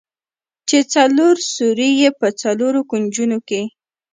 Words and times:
چې 0.67 0.77
څلور 0.93 1.35
سوري 1.53 1.89
يې 2.01 2.09
په 2.19 2.27
څلورو 2.41 2.79
کونجونو 2.89 3.37
کښې. 3.47 3.61